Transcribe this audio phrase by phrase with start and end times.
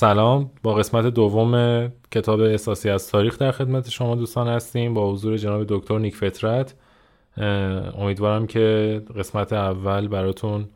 [0.00, 0.50] سلام.
[0.62, 4.94] با قسمت دوم کتاب احساسی از تاریخ در خدمت شما دوستان هستیم.
[4.94, 6.74] با حضور جناب دکتر نیک فطرت.
[7.98, 10.68] امیدوارم که قسمت اول براتون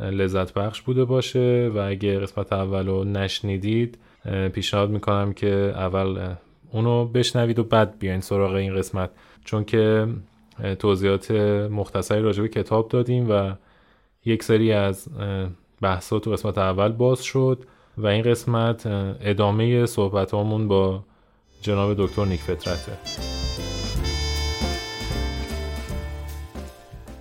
[0.00, 3.98] لذت بخش بوده باشه و اگه قسمت اول رو نشنیدید
[4.52, 6.34] پیشنهاد می‌کنم که اول
[6.72, 9.10] اونو بشنوید و بعد بیاین سراغ این قسمت.
[9.44, 10.08] چون که
[10.78, 11.30] توضیحات
[11.70, 13.52] مختصری راجع به کتاب دادیم و
[14.24, 15.08] یک سری از
[15.80, 17.64] بحثات تو قسمت اول باز شد.
[17.98, 18.82] و این قسمت
[19.20, 21.04] ادامه صحبت همون با
[21.62, 22.92] جناب دکتر نیک فطرته.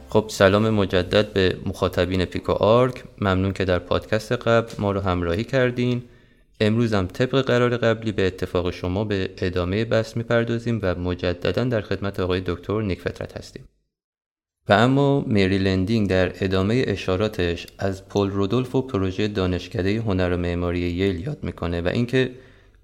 [0.09, 3.03] خب سلام مجدد به مخاطبین پیکو آرک.
[3.21, 6.03] ممنون که در پادکست قبل ما رو همراهی کردین.
[6.59, 11.81] امروز هم طبق قرار قبلی به اتفاق شما به ادامه بحث می‌پردازیم و مجددا در
[11.81, 13.63] خدمت آقای دکتر نیک فطرت هستیم.
[14.69, 20.37] و اما میری لندینگ در ادامه اشاراتش از پل رودولف و پروژه دانشکده هنر و
[20.37, 22.31] معماری ییل یاد می‌کنه و اینکه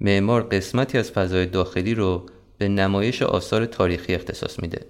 [0.02, 2.26] معمار قسمتی از فضای داخلی رو
[2.58, 4.86] به نمایش آثار تاریخی اختصاص میده.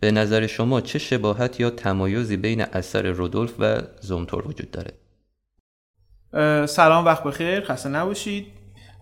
[0.00, 4.92] به نظر شما چه شباهت یا تمایزی بین اثر رودولف و زومتور وجود داره؟
[6.66, 7.60] سلام وقت بخیر.
[7.60, 8.46] خسته نباشید.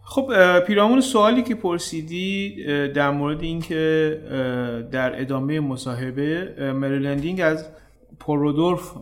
[0.05, 2.57] خب پیرامون سوالی که پرسیدی
[2.89, 4.19] در مورد اینکه
[4.93, 7.69] در ادامه مصاحبه مریلندینگ از
[8.21, 8.95] پرودولف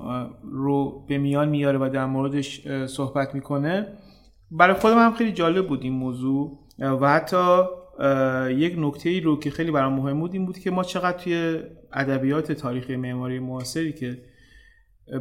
[0.42, 3.86] رو به میان میاره و در موردش صحبت می‌کنه.
[4.50, 6.58] برای خودم هم خیلی جالب بود این موضوع.
[6.78, 7.62] و حتی
[8.50, 11.60] یک نکته ای رو که خیلی برام مهم بود این بود که ما چقدر توی
[11.92, 14.18] ادبیات تاریخ معماری معاصری که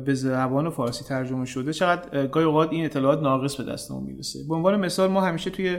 [0.05, 4.39] به زبان فارسی ترجمه شده چقدر گاهی اوقات این اطلاعات ناقص به دستمون می‌رسه.
[4.49, 5.77] به عنوان مثال ما همیشه توی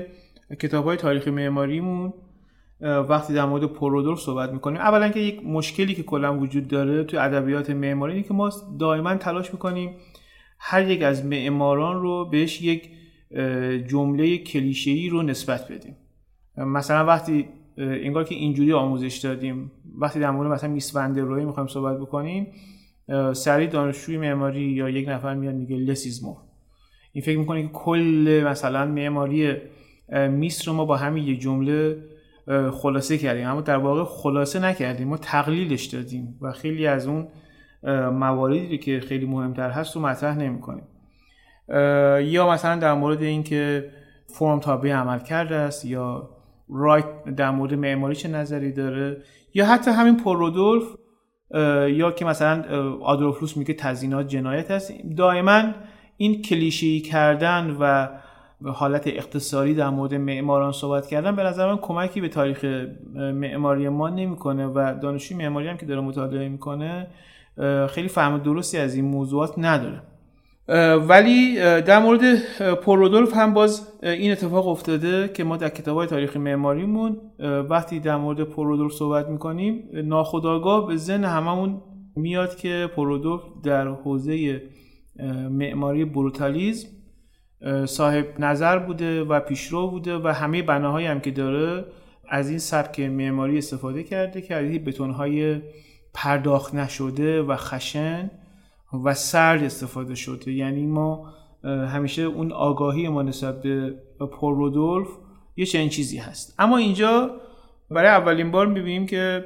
[0.60, 2.12] کتاب های تاریخ معماریمون
[2.80, 7.18] وقتی در مورد پرودولف صحبت می‌کنیم اولا که یک مشکلی که کلا وجود داره توی
[7.18, 9.96] ادبیات معماری اینه که ما دائما تلاش می‌کنیم
[10.58, 12.90] هر یک از معماران رو بهش یک
[13.88, 15.96] جمله کلیشه‌ای رو نسبت بدیم.
[16.56, 17.48] مثلا وقتی
[17.78, 22.46] انگار که اینجوری آموزش دادیم وقتی در مورد مثلا میس روی می‌خوایم صحبت بکنیم
[23.32, 26.36] سری دانشجوی معماری یا یک نفر میاد میگه لسیزمور
[27.12, 29.56] این فکر می‌کنه که کل مثلا معماری
[30.30, 31.96] میس رو ما با همین یک جمله
[32.72, 33.46] خلاصه کردیم.
[33.46, 35.08] اما در واقع خلاصه نکردیم.
[35.08, 37.28] ما تقلیلش دادیم و خیلی از اون
[38.12, 40.84] مواردی که خیلی مهمتر هست رو مطرح نمی‌کنیم.
[42.22, 43.90] یا مثلا در مورد اینکه
[44.26, 46.30] فرم تابع عمل کرده است یا
[46.68, 49.22] رایت در مورد معماری چه نظری داره
[49.54, 50.84] یا حتی همین پرودولف
[51.88, 52.64] یا که مثلا
[53.02, 55.62] آدولفلوس میگه تزینات جنایت هست دائما
[56.16, 58.08] این کلیشه‌ای کردن و
[58.64, 62.64] حالت اقتصادی در مورد معماران صحبت کردن به نظر من کمکی به تاریخ
[63.14, 67.06] معماری ما نمی‌کنه و دانشجوی معماری هم که داره مطالعه می‌کنه
[67.88, 70.02] خیلی فهم درستی از این موضوعات نداره.
[71.08, 72.34] ولی در مورد
[72.74, 77.20] پرودولف هم باز این اتفاق افتاده که ما در کتاب های تاریخ معماریمون
[77.70, 81.82] وقتی در مورد پرودولف صحبت می‌کنیم ناخداگاه به ذهن هممون
[82.16, 84.62] میاد که پرودولف در حوزه
[85.50, 86.88] معماری بروتالیزم
[87.86, 91.84] صاحب نظر بوده و پیشرو بوده و همه بناهایی هم که داره
[92.28, 95.60] از این سبک معماری استفاده کرده که از بتونهای
[96.14, 98.30] پرداخت نشده و خشن
[99.04, 101.34] و سرد استفاده شده یعنی ما
[101.64, 103.94] همیشه اون آگاهی ما نسبت به
[104.40, 105.08] پرودولف
[105.56, 106.54] یه چنین چیزی هست.
[106.58, 107.30] اما اینجا
[107.90, 109.44] برای اولین بار می‌بینیم که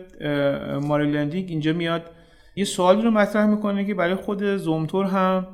[0.82, 2.02] ماری لندینگ اینجا میاد.
[2.56, 5.46] یه سوالی رو مطرح می‌کنه که برای خود زومتور هم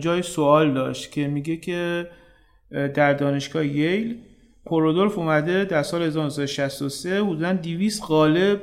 [0.00, 2.08] جای سوال داشت که میگه که
[2.70, 4.18] در دانشگاه ییل
[4.66, 8.60] پرودولف اومده در سال 1963 حدودا 200 قالب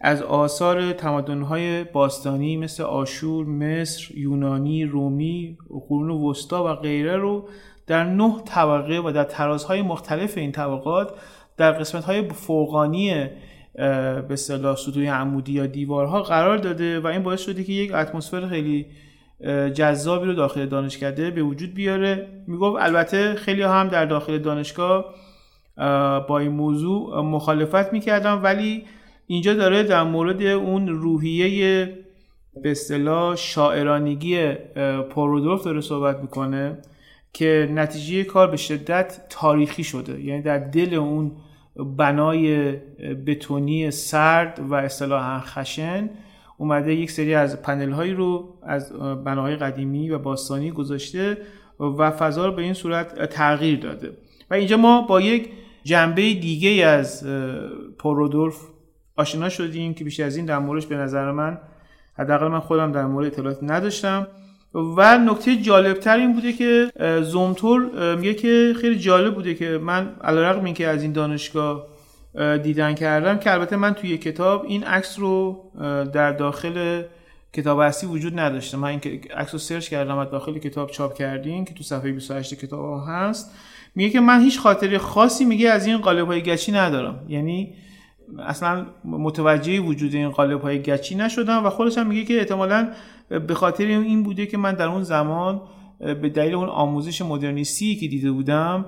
[0.00, 7.48] از آثار تمدن‌های باستانی مثل آشور، مصر، یونانی، رومی، قرون وسطا و غیره رو
[7.86, 11.12] در نه طبقه و در ترازهای مختلف این طبقات
[11.56, 13.26] در قسمت‌های فوقانی
[13.74, 18.46] به اصطلاح سطوح عمودی یا دیوارها قرار داده و این باعث شده که یک اتمسفر
[18.46, 18.86] خیلی
[19.74, 22.28] جذابی رو داخل دانشکده به وجود بیاره.
[22.46, 25.04] می‌گفت البته خیلی هم در داخل دانشگاه
[26.28, 28.84] با این موضوع مخالفت می‌کردن ولی
[29.30, 31.86] اینجا داره در مورد اون روحیه
[32.62, 34.52] به اصطلاح شاعرانگی
[35.10, 36.78] پرودولف داره صحبت می‌کنه
[37.32, 40.20] که نتیجه کار به شدت تاریخی شده.
[40.20, 41.32] یعنی در دل اون
[41.96, 42.72] بنای
[43.26, 46.10] بتونی سرد و اصطلاحا خشن
[46.58, 48.92] اومده یک سری از پنل هایی رو از
[49.24, 51.38] بناهای قدیمی و باستانی گذاشته
[51.80, 54.10] و فضا رو به این صورت تغییر داده.
[54.50, 55.48] و اینجا ما با یک
[55.84, 57.26] جنبه دیگه از
[57.98, 58.56] پرودولف
[59.18, 61.58] آشنا شدیم که بیشتر از این در موردش به نظر من
[62.18, 64.26] حداقل من خودم در مورد اطلاعات نداشتم.
[64.74, 66.90] و نکته جالبتر این بوده که
[67.22, 71.86] زومتور میگه که خیلی جالب بوده که من علیرغم اینکه از این دانشگاه
[72.62, 75.64] دیدن کردم که البته من توی کتاب این عکس رو
[76.12, 77.02] در داخل
[77.52, 79.00] کتاب اصلی وجود نداشته من این
[79.36, 83.54] عکس رو سرچ کردم از داخل کتاب چاپ کردیم که تو صفحه 28 کتاب هست.
[83.94, 87.24] میگه که من هیچ خاطری خاصی میگه از این قالب های گچی ندارم.
[87.28, 87.74] یعنی
[88.38, 92.88] اصلا متوجه وجود این قالب های گچی نشدم و خودش هم میگه که احتمالا
[93.28, 95.60] به خاطر این بوده که من در اون زمان
[96.00, 98.84] به دلیل اون آموزش مدرنیستی که دیده بودم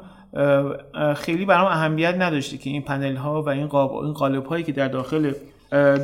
[1.16, 3.66] خیلی برام اهمیت نداشته که این پنل ها و این
[4.12, 5.32] قالب هایی که در داخل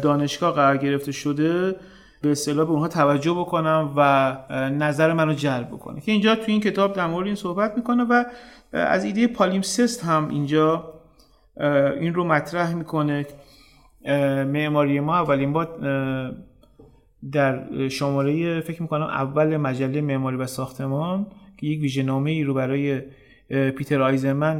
[0.03, 1.77] دانشگاه قرار گرفته شده
[2.23, 4.37] به اصطلاح به اونها توجه بکنم و
[4.71, 6.00] نظر منو جلب بکنه.
[6.00, 8.25] که اینجا تو این کتاب در مورد این صحبت می‌کنه و
[8.73, 10.96] از ایده پالیمسست هم اینجا
[12.00, 13.26] این رو مطرح می‌کنه
[14.44, 15.69] معماری ما اولین بار
[17.32, 21.26] در شماره فکر می‌کنم اول مجله معماری و ساختمان
[21.56, 23.03] که یک ویژه‌نامه ای رو برای
[23.49, 24.56] پیتر آیزمن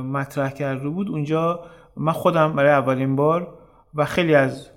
[0.00, 1.08] مطرح کرده بود.
[1.08, 1.64] اونجا
[1.96, 3.58] من خودم برای اولین بار
[3.94, 4.70] و خیلی از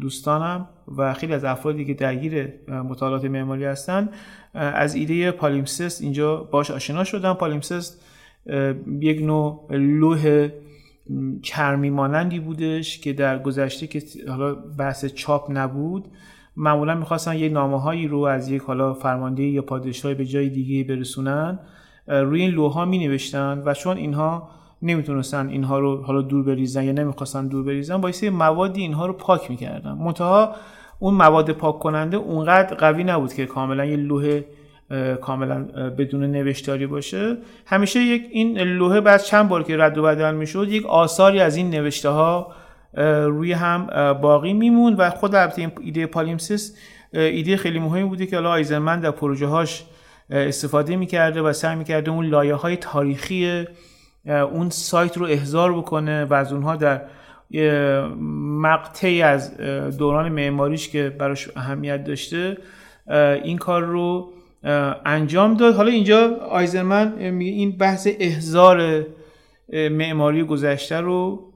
[0.00, 4.08] دوستانم و خیلی از افرادی که درگیر مطالعات معماری هستن
[4.54, 7.34] از ایده پالیمسست اینجا باش آشنا شدم.
[7.34, 8.04] پالیمسست
[9.00, 10.48] یک نوع لوح
[11.42, 16.08] کرمی مانندی بودش که در گذشته که حالا بحث چاپ نبود
[16.56, 20.94] معمولا می‌خواستن یه نامه هایی رو از یک حالا فرمانده یا پادشاهی به جای دیگه
[20.94, 21.58] برسونن
[22.06, 24.48] روی این لوها می نوشتن و چون اینها
[24.82, 29.50] نمی‌تونستن اینها رو حالا دور بریزن یا نمی‌خواستن دور بریزن باعث موادی اینها رو پاک
[29.50, 29.92] می‌کردن.
[29.92, 30.54] منتها
[30.98, 34.40] اون مواد پاک کننده اونقدر قوی نبود که کاملا یه لوح
[35.20, 35.62] کاملا
[35.98, 37.36] بدون نوشتاری باشه.
[37.66, 41.56] همیشه یک این لوحه بعد چند بار که رد و بدل می‌شد یک آثاری از
[41.56, 42.52] این نوشته ها
[43.26, 43.86] روی هم
[44.20, 46.76] باقی میمون و خود البته این ایده پالیمسیس
[47.12, 49.84] ایده خیلی مهمی بوده که حالا آیزنمن در پروژه هاش
[50.30, 53.64] استفاده می‌کرده و سعی می‌کرده اون لایه های تاریخی
[54.26, 57.02] اون سایت رو احضار بکنه و از اونها در
[58.60, 59.56] مقطعی از
[59.98, 62.56] دوران معماریش که براش اهمیت داشته
[63.42, 64.32] این کار رو
[65.04, 65.74] انجام داد.
[65.74, 69.06] حالا اینجا آیزرمن میگه این بحث احضار
[69.72, 71.52] معماری گذشته رو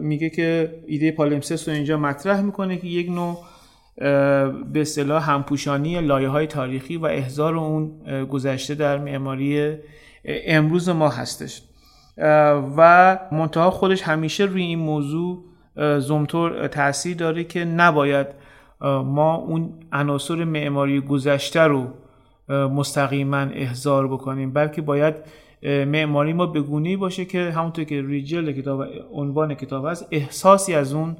[0.00, 3.38] میگه که ایده پالمسس رو اینجا مطرح می‌کنه که یک نوع
[4.72, 7.90] به اصطلاح همپوشانی لایه های تاریخی و احضار اون
[8.24, 9.76] گذشته در معماری
[10.24, 11.62] امروز ما هستش.
[12.76, 15.44] و منتها خودش همیشه روی این موضوع
[15.98, 18.26] زومتور تاثیر داره که نباید
[19.04, 21.86] ما اون عناصر معماری گذشته رو
[22.48, 25.14] مستقیما احضار بکنیم بلکه باید
[25.62, 31.16] معماری ما بگونی باشه که همونطور که ریجل کتاب عنوان کتاب هست احساسی از اون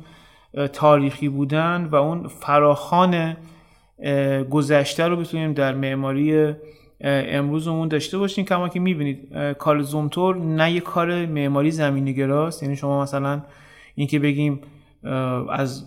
[0.73, 3.37] تاریخی بودن و اون فراخان
[4.51, 6.55] گذشته رو بتونیم در معماری
[7.01, 8.45] امروزمون داشته باشیم.
[8.45, 13.43] کما که می‌بینید کار زومتور نه یه کار معماری زمینی گراست یعنی شما مثلا
[13.95, 14.61] اینکه بگیم
[15.51, 15.85] از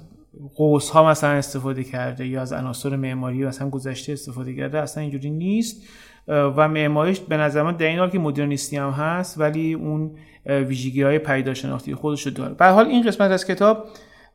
[0.56, 5.30] قوس ها مثلا استفاده کرده یا از عناصر معماری مثلا گذشته استفاده کرده اصلا اینجوری
[5.30, 5.83] نیست.
[6.28, 10.12] و معماریش به نظر من در این حال که مدرنیستی هم هست ولی اون
[10.45, 12.53] ویژگی های پیدا شناختی خودش رو داره.
[12.53, 13.88] به حال این قسمت از کتاب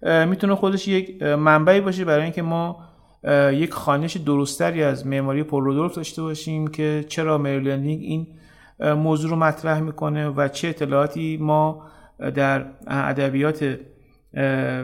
[0.02, 2.84] می‌تونه خودش یک منبعی باشه برای اینکه ما
[3.52, 8.26] یک خانش درستری از معماری پول داشته باشیم که چرا مریلندینگ این
[8.80, 11.82] موضوع رو مطرح می‌کنه و چه اطلاعاتی ما
[12.34, 13.78] در ادبیات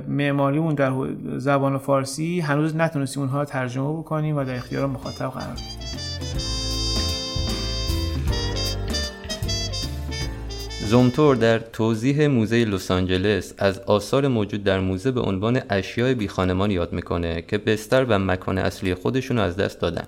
[0.09, 0.92] معماریمون در
[1.37, 5.82] زبان فارسی هنوز نتونستیم اونها ترجمه بکنیم و در اختیار مخاطب قرار بدیم
[10.92, 16.28] زومتور در توضیح موزه لس آنجلس از آثار موجود در موزه به عنوان اشیای بی
[16.28, 20.06] خانمان یاد می‌کنه که بستر و مکان اصلی خودشون از دست دادن.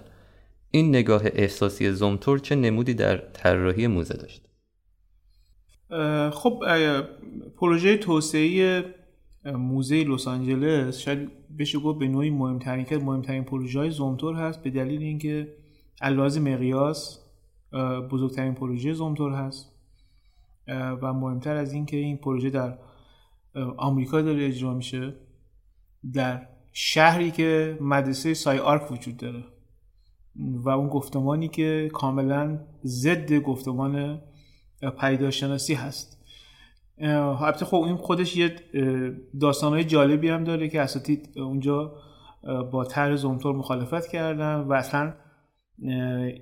[0.70, 4.42] این نگاه احساسی زومتور چه نمودی در طراحی موزه داشت؟
[6.30, 6.62] خب
[7.56, 8.84] پروژه توسعه
[9.44, 14.62] موزه لس آنجلس شاید بشه گفت به نوعی مهمترین که مهمترین پروژه های زومتور هست
[14.62, 15.56] به دلیل اینکه
[16.00, 17.20] علاوه مقیاس
[18.10, 19.72] بزرگترین پروژه زومتور هست
[21.02, 22.78] و مهمتر از این که این پروژه در
[23.76, 25.14] آمریکا داره اجرا میشه
[26.12, 29.44] در شهری که مدرسه سای آرک وجود داره.
[30.36, 34.22] و اون گفتمانی که کاملا ضد گفتمان
[35.00, 36.13] پیداشناسی هست.
[36.98, 38.56] البته خب این خودش یه
[39.40, 41.92] داستانهای جالبی هم داره که اساتید اونجا
[42.72, 45.14] با طرح زومتور مخالفت کردن و اصلا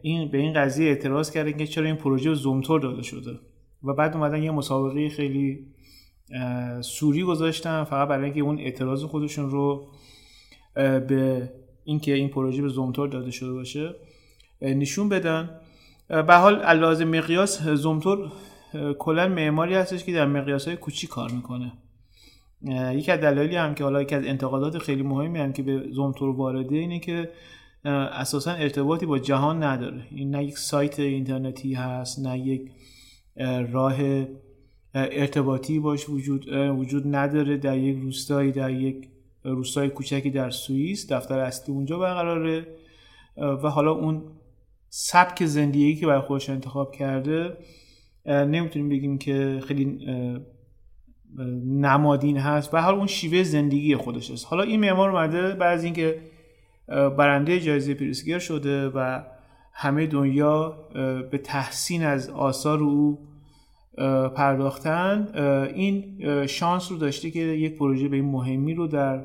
[0.02, 3.38] این به این قضیه اعتراض کردن که چرا این پروژه زومتور داده شده.
[3.84, 5.66] و بعد اومدن یه مسابقه خیلی
[6.80, 9.92] سوری گذاشتن فقط برای اینکه اون اعتراض خودشون رو
[10.74, 11.52] به
[11.84, 13.94] اینکه این پروژه به زومتور داده شده باشه
[14.60, 15.60] نشون بدن.
[16.08, 18.32] به حال علاوه مقیاس زومتور
[18.98, 21.72] کلا معماری هستش که در مقیاس های کوچیک کار می‌کنه.
[22.92, 26.36] یکی از دلایلی هم که حالا یکی از انتقادات خیلی مهمی هم که به زومتور
[26.36, 27.30] وارده اینه که
[27.84, 30.06] اساسا ارتباطی با جهان نداره.
[30.10, 32.70] این نه یک سایت اینترنتی هست نه یک
[33.72, 33.94] راه
[34.94, 39.08] ارتباطی باش وجود وجود نداره در یک روستایی در یک
[39.44, 41.12] روستای کوچکی در سوئیس.
[41.12, 42.66] دفتر اصلی اونجا برقراره.
[43.36, 44.22] و حالا اون
[44.88, 47.56] سبک زندگی که برای خودش انتخاب کرده
[48.26, 49.98] نمی‌تونیم بگیم که خیلی
[51.64, 52.74] نمادین هست.
[52.74, 54.46] و حال اون شیوه زندگی خودش است.
[54.46, 56.20] حالا این معمار اومده بعد از اینکه
[56.88, 59.22] برنده جایزه پریسگر شده و
[59.74, 60.88] همه دنیا
[61.30, 63.18] به تحسین از آثار او
[64.36, 65.28] پرداختن
[65.74, 69.24] این شانس رو داشته که یک پروژه به این مهمی رو در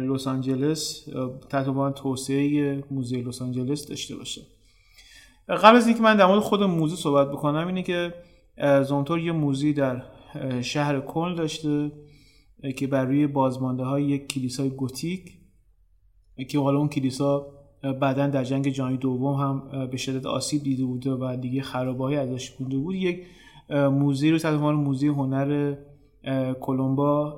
[0.00, 1.08] لس آنجلس
[1.50, 4.40] تحت عنوان توسعه موزه لس آنجلس داشته باشه.
[5.50, 8.14] قبل از اینکه من در مورد خود موزه صحبت بکنم اینه که
[8.82, 10.02] زونتور یه موزی در
[10.62, 11.92] شهر کل داشته
[12.76, 15.38] که بر روی بازمانده های یک کلیسای گوتیک
[16.48, 17.46] که حالا اون کلیسا
[18.00, 22.50] بعدا در جنگ جهانی دوم هم به شدت آسیب دیده بوده و دیگه خرابهایی ازش
[22.50, 22.94] بوده بود.
[22.94, 23.26] یک
[23.70, 25.74] موزه رو تحت عنوان موزه هنر
[26.60, 27.30] کلمبا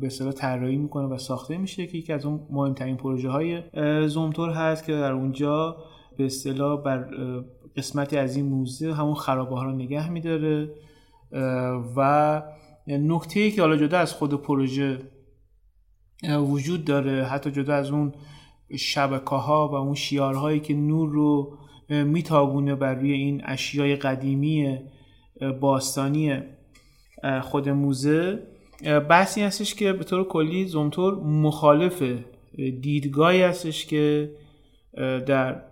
[0.00, 3.62] به اصطلاح طراحی می‌کنه و ساخته میشه که یکی از اون مهمترین پروژه های
[4.08, 5.76] زومتور هست که در اونجا
[6.20, 7.08] به اصطلاح بر
[7.76, 10.70] قسمتی از این موزه همون خرابه ها رو نگه میداره
[11.96, 12.42] و
[12.86, 14.98] نکته ای که حالا جدا از خود پروژه
[16.28, 18.12] وجود داره حتی جدا از اون
[18.76, 21.58] شبکه ها و اون شیارهایی که نور رو
[21.88, 24.78] میتابونه بر روی این اشیای قدیمی
[25.60, 26.42] باستانی
[27.42, 28.42] خود موزه
[29.08, 32.02] بحثی هستش که به طور کلی زومتور مخالف
[32.80, 34.30] دیدگاهی هستش که
[35.26, 35.69] در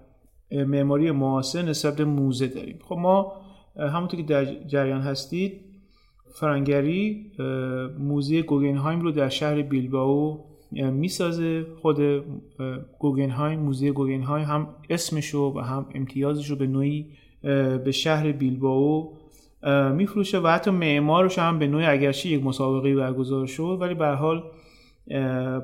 [0.53, 2.79] معماری معاصر نسبت موزه داریم.
[2.83, 3.33] خب ما
[3.77, 5.61] همونطور که در جریان هستید
[6.35, 7.33] فرانگری
[7.99, 11.67] موزه گوگنهایم رو در شهر بیلباو می‌سازه.
[11.83, 12.01] خود
[12.99, 17.07] گوگنهایم موزه گوگنهایم هم اسمشو و هم امتیازش رو به نوعی
[17.85, 19.13] به شهر بیلباو
[19.93, 24.43] میفروشه و حتی معمارش هم به نوعی اگرچه یک مسابقه برگزار شد ولی به حال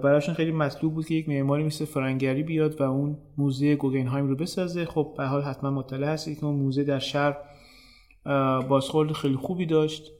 [0.03, 4.37] براشون خیلی مطلوب بود که یک معماری مثل فرانگری بیاد و اون موزه گوگنهایم رو
[4.37, 4.85] بسازه.
[4.85, 7.37] خب به حال حتما مطلع هستید که اون موزه در شهر
[8.69, 10.11] بازخورد خیلی خوبی داشت.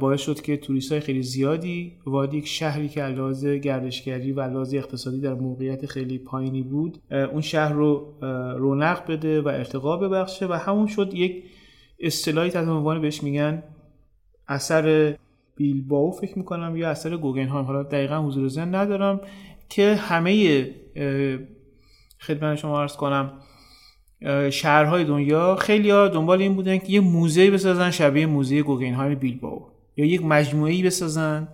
[0.00, 4.68] باعث شد که توریست های خیلی زیادی وارد یک شهری که علاوه گردشگری و علاوه
[4.72, 8.14] اقتصادی در موقعیت خیلی پایینی بود اون شهر رو
[8.58, 10.46] رونق بده و ارتقا ببخشه.
[10.46, 11.44] و همون شد یک
[12.00, 13.62] اصطلاحی تحت عنوان بهش میگن
[14.48, 15.16] اثر
[15.60, 19.20] بیلباو فکر می‌کنم یا اثر گوگنهایم حالا دقیقا حضور ذهن ندارم
[19.68, 20.62] که همه
[22.20, 23.32] خدمت شما عرض کنم
[24.50, 29.66] شهرهای دنیا خیلی ها دنبال این بودن که یه موزه بسازن شبیه موزه گوگنهایم بیلباو.
[29.96, 31.48] یا یک مجموعه بسازن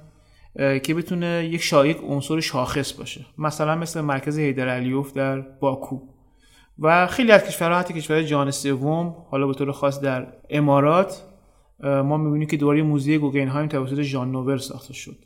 [0.56, 3.26] که بتونه یک شایک عنصر شاخص باشه.
[3.38, 6.00] مثلا مثل مرکز هیدر علیوف در باکو.
[6.78, 11.22] و خیلی از کشورها حتی کشورهای جهان سوم حالا به طور خاص در امارات
[11.80, 15.16] ما می‌بینیم که دوباره موزه گوگنهایم توسط ژان نوور ساخته شد.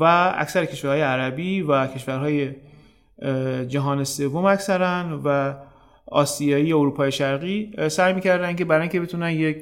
[0.00, 2.50] و اکثر کشورهای عربی و کشورهای
[3.68, 5.54] جهان سوم اکثرا و
[6.06, 9.56] آسیایی اروپای شرقی سعی می‌کردن که برای اینکه بتونن یک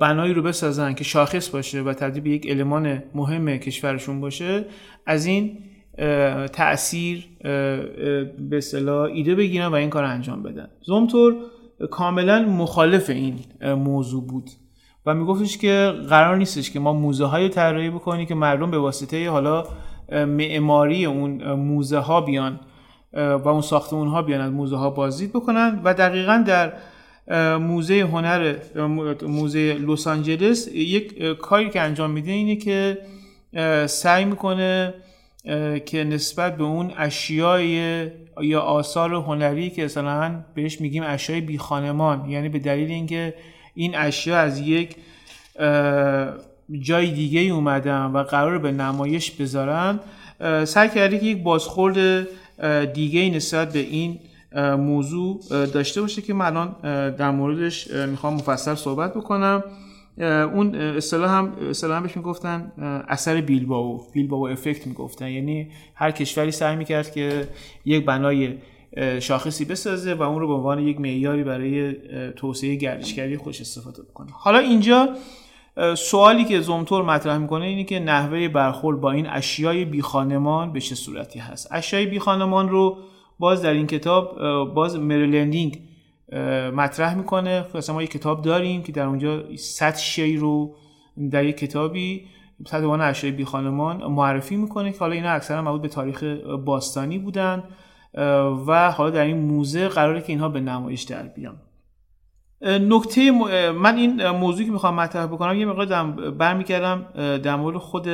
[0.00, 4.64] بنایی رو بسازن که شاخص باشه و تبدیل به یک المان مهم کشورشون باشه
[5.06, 5.58] از این
[6.52, 10.68] تاثیر به اصطلاح ایده بگیرن و این کار انجام بدن.
[10.80, 11.34] زومتور
[11.90, 14.50] کاملا مخالف این موضوع بود.
[15.06, 19.30] و میگفتش که قرار نیستش که ما موزه های طراحی بکنیم که مردم به واسطه
[19.30, 19.64] حالا
[20.12, 22.60] معماری اون موزه ها بیان
[23.12, 26.72] و اون ساختمون ها بیان از موزه ها بازدید بکنن و دقیقا در
[27.58, 28.56] موزه هنر
[29.22, 32.98] موزه لس آنجلس یک کاری که انجام میده اینه که
[33.86, 34.94] سعی می‌کنه
[35.86, 38.08] که نسبت به اون اشیای
[38.40, 43.34] یا آثار هنری که مثلا بهش میگیم اشیای بی خانمان یعنی به دلیل اینکه
[43.74, 44.96] این اشیا از یک
[46.80, 50.00] جای دیگه اومدن و قرار به نمایش بذارن
[50.64, 52.28] سعی کرده که یک بازخورد
[52.92, 54.18] دیگه نسبت به این
[54.76, 56.76] موضوع داشته باشه که من الان
[57.10, 59.64] در موردش می‌خوام مفصل صحبت بکنم.
[60.22, 62.72] اون اصطلاح هم اصطلاح هم بهش می‌گفتن
[63.08, 64.00] اثر بیلباو.
[64.12, 65.28] بیلباو افکت می‌گفتن.
[65.28, 67.48] یعنی هر کشوری سعی می‌کرد که
[67.84, 68.54] یک بنای
[69.20, 71.94] شاخصی بسازه و اون رو به عنوان یک معیاری برای
[72.36, 74.28] توسعه گردشگری خوش استفاده بکنه.
[74.32, 75.08] حالا اینجا
[75.96, 80.94] سوالی که زومتور مطرح می‌کنه اینه که نحوه برخورد با این اشیای بیخانمان به چه
[80.94, 82.98] صورتی هست؟ اشیای بیخانمان رو
[83.38, 84.38] باز در این کتاب
[84.74, 85.80] باز مریلندینگ
[86.74, 87.66] مطرح می‌کنه.
[87.74, 90.74] مثلا ما یک کتاب داریم که در اونجا 100 شی رو
[91.30, 92.26] در یک کتابی
[92.66, 96.22] صدوان اشیای بی خانمان معرفی می‌کنه که حالا اینا اکثرا مربوط به تاریخ
[96.64, 97.62] باستانی بودن
[98.66, 101.56] و حالا در این موزه قراره که اینها به نمایش در بیان.
[102.62, 103.30] نکته
[103.72, 107.06] من این موضوعی که می‌خوام مطرح بکنم یه مقدار برمیگردم
[107.38, 108.08] در مورد خود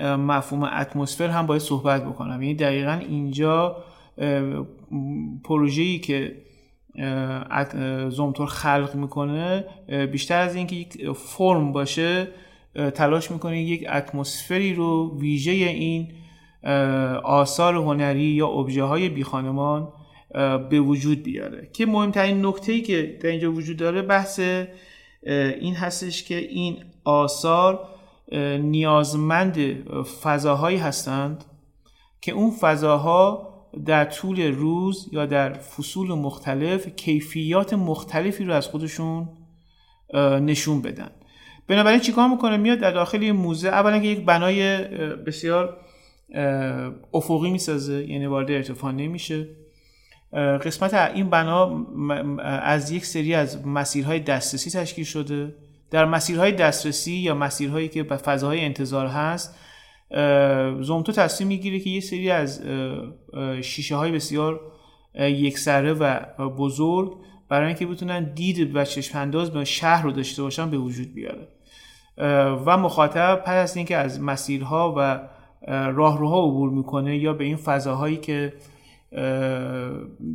[0.00, 2.42] مفهوم اتمسفر هم باید صحبت بکنم.
[2.42, 3.76] یعنی دقیقا اینجا
[5.44, 6.36] پروژه‌ای که
[8.08, 9.64] زومتور خلق می‌کنه
[10.12, 12.28] بیشتر از اینکه یک فرم باشه
[12.94, 16.12] تلاش می‌کنه یک اتمسفری رو ویژه این
[17.24, 19.88] آثار هنری یا ابژه های بیخانمان
[20.70, 21.68] به وجود بیاره.
[21.72, 24.40] که مهمترین نکته ای که در اینجا وجود داره بحث
[25.60, 27.88] این هستش که این آثار
[28.60, 29.56] نیازمند
[30.22, 31.44] فضاهایی هستند
[32.20, 33.51] که اون فضاها
[33.86, 39.28] در طول روز یا در فصول مختلف کیفیات مختلفی رو از خودشون
[40.40, 41.10] نشون بدن.
[41.68, 43.68] بنابراین چیکار می‌کنه؟ میاد در داخل یه موزه.
[43.68, 45.76] اولا که یک بنای بسیار
[47.14, 49.48] افقی می‌سازه یعنی وارد ارتفاع نمیشه.
[50.32, 51.86] قسمت این بنا
[52.42, 55.54] از یک سری از مسیرهای دسترسی تشکیل شده.
[55.90, 59.58] در مسیرهای دسترسی یا مسیرهایی که به فضاهای انتظار هست
[60.80, 62.62] زومتو تصمیم می‌گیره که یه سری از
[63.62, 64.60] شیشه های بسیار
[65.14, 67.16] یکسره و بزرگ
[67.48, 71.48] برای اینکه بتونن دید و چشم انداز به شهر رو داشته باشن به وجود بیاره.
[72.66, 75.20] و مخاطب پس از اینکه از مسیرها و
[75.68, 78.52] راهروها عبور می‌کنه یا به این فضاهایی که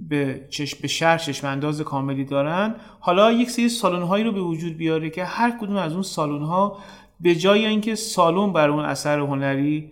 [0.09, 4.41] به, چشم به شهر چشم انداز کاملی دارن حالا یک سری سالن هایی رو به
[4.41, 6.77] وجود بیاره که هر کدوم از اون سالن ها
[7.19, 9.91] به جای اینکه سالن بر اون اثر هنری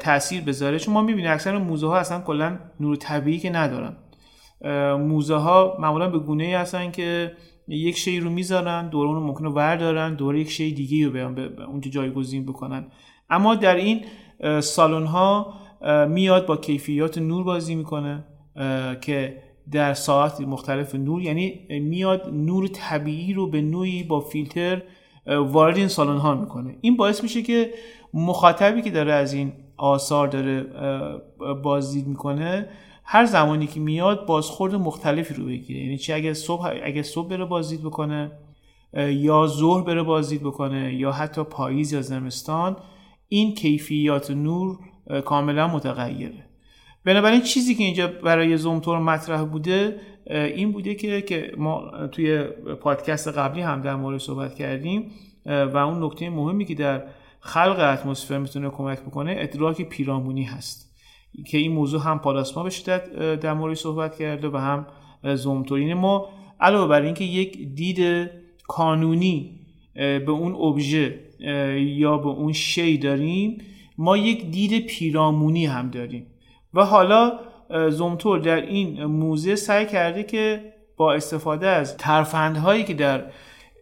[0.00, 3.96] تاثیر بذاره چون ما می‌بینیم اکثر موزه ها اصلا کلا نور طبیعی که ندارن.
[4.98, 7.32] موزه ها معمولا به گونه ای هستن که
[7.68, 11.64] یک شی رو می‌ذارن دور اون ممکنه ور دارن دور یک شی دیگه رو به
[11.64, 12.86] اونجا جایگزین بکنن.
[13.30, 14.04] اما در این
[14.60, 15.54] سالن ها
[16.08, 18.24] میاد با کیفیات نور بازی می‌کنه
[19.00, 19.42] که
[19.72, 24.82] در ساعت مختلف نور یعنی میاد نور طبیعی رو به نوعی با فیلتر
[25.28, 26.76] وارد این سالن ها می‌کنه.
[26.80, 27.70] این باعث میشه که
[28.14, 30.66] مخاطبی که داره از این آثار داره
[31.62, 32.68] بازدید می‌کنه
[33.04, 35.80] هر زمانی که میاد بازخورد مختلفی رو بگیره.
[35.80, 38.32] یعنی چه اگه صبح اگه صبح بره بازدید بکنه
[39.08, 42.76] یا ظهر بره بازدید بکنه یا حتی پاییز یا زمستان
[43.28, 44.78] این کیفیات نور
[45.24, 46.44] کاملا متغیره.
[47.04, 52.42] بنابراین چیزی که اینجا برای زومتور مطرح بوده این بوده که که ما توی
[52.80, 55.10] پادکست قبلی هم در مورد صحبت کردیم
[55.46, 57.02] و اون نکته مهمی که در
[57.40, 60.88] خلق اتمسفر می‌تونه کمک بکنه ادراک پیرامونی هست.
[61.46, 64.86] که این موضوع هم پالاسما به شدت در مورد صحبت کرده و هم
[65.34, 66.28] زومتور یعنی ما
[66.60, 68.30] علاوه بر اینکه یک دید
[68.68, 69.60] کانونی
[69.94, 71.20] به اون ابژه
[71.78, 73.58] یا به اون شی داریم
[73.98, 76.26] ما یک دید پیرامونی هم داریم.
[76.74, 77.32] و حالا
[77.90, 83.24] زومتور در این موزه سعی کرده که با استفاده از ترفندهایی که در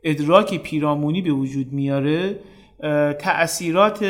[0.05, 2.39] ادراک پیرامونی به وجود میاره
[3.19, 4.05] تأثیرات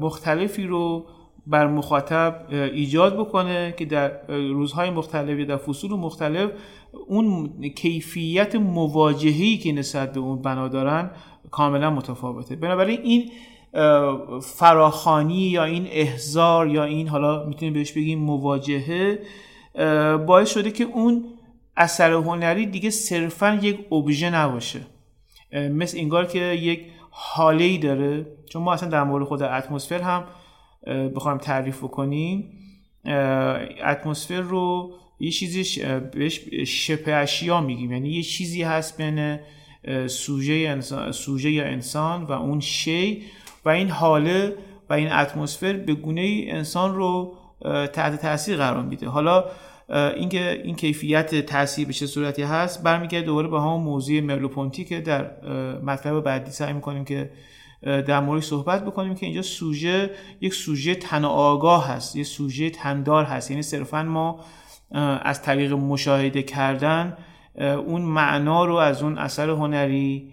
[0.00, 1.06] مختلفی رو
[1.46, 6.50] بر مخاطب ایجاد بکنه که در روزهای مختلف یا در فصول مختلف
[7.06, 11.10] اون کیفیت مواجهی که نسبت به اون بنا دارن
[11.50, 12.56] کاملا متفاوته.
[12.56, 13.30] بنابراین این
[14.42, 19.18] فراخانی یا این احزار یا این حالا می‌تونیم بهش بگیم مواجهه
[20.26, 21.24] باعث شده که اون
[21.76, 24.80] اثر هنری دیگه صرفا یک ابژه نباشه.
[25.52, 26.80] مثل انگار که یک
[27.10, 28.26] حاله ای داره.
[28.50, 30.24] چون ما اصلا در مورد خود اتمسفر هم
[31.08, 32.58] بخوایم تعریف بکنیم.
[33.84, 35.82] اتمسفر رو یه چیزی
[36.12, 37.92] بهش شبه اشیا میگیم.
[37.92, 39.38] یعنی یه چیزی هست بین
[40.06, 43.22] سوژه, انسان، سوژه یا انسان و اون شی.
[43.64, 44.54] و این حاله
[44.90, 47.34] و این اتمسفر به گونه انسان رو
[47.92, 49.08] تحت تاثیر قرار میده.
[49.08, 49.44] حالا
[50.16, 55.00] اینکه این کیفیت تاثیر به چه صورتی هست برمیگرده دوباره به همون موضوع مرلوپونتی که
[55.00, 55.30] در
[55.82, 57.30] مطلب بعدی سعی می‌کنیم که
[57.82, 63.24] در مورد صحبت بکنیم که اینجا سوژه یک سوژه تن آگاه هست یک سوژه تندار
[63.24, 63.50] هست.
[63.50, 64.40] یعنی صرفا ما
[65.22, 67.16] از طریق مشاهده کردن
[67.86, 70.31] اون معنا رو از اون اثر هنری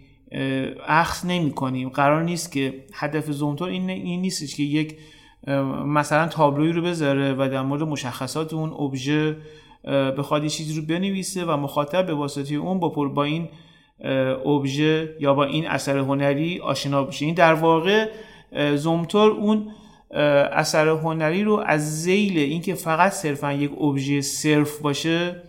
[0.87, 3.85] اخذ نمی کنیم قرار نیست که هدف زومتور این,
[4.21, 4.97] نیستش که یک
[5.85, 9.37] مثلا تابلوی رو بذاره و در مورد مشخصات اون ابژه
[10.17, 13.49] بخواد یه چیزی رو بنویسه و مخاطب به واسطه اون با پر با این
[14.45, 17.25] ابژه یا با این اثر هنری آشنا بشه.
[17.25, 18.09] این در واقع
[18.75, 19.71] زومتور اون
[20.51, 25.41] اثر هنری رو از زیل اینکه فقط صرفا یک ابژه صرف باشه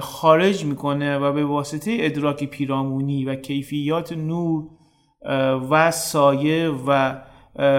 [0.00, 4.64] خارج می‌کنه و به واسطه ادراک پیرامونی و کیفیات نور
[5.70, 7.14] و سایه و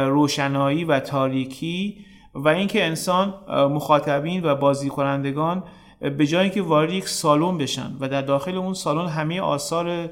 [0.05, 1.97] روشنایی و تاریکی
[2.35, 5.63] و اینکه انسان مخاطبین و بازی کنندگان
[6.17, 10.09] به جای که وارد یک سالن بشن و در داخل اون سالن همه آثار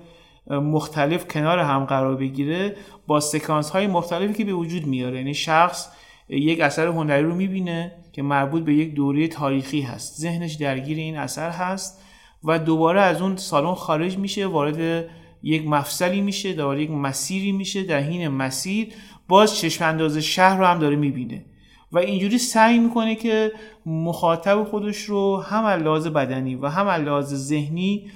[0.50, 2.76] مختلف کنار هم قرار بگیره
[3.08, 5.18] با سکانس های مختلفی که به وجود میاره.
[5.18, 5.92] یعنی شخص
[6.30, 10.22] یک اثر هنری رو می‌بینه که مربوط به یک دوره تاریخی هست.
[10.22, 12.02] ذهنش درگیر این اثر هست
[12.44, 15.10] و دوباره از اون سالن خارج میشه وارد
[15.44, 18.88] یک مفصلی میشه دوباره یک مسیری میشه در حین مسیر
[19.28, 21.46] باز چشم انداز شهر رو هم داره می‌بینه.
[21.92, 23.52] و اینجوری سعی می‌کنه که
[23.86, 28.12] مخاطب خودش رو هم لحاظ بدنی و هم لحاظ ذهنی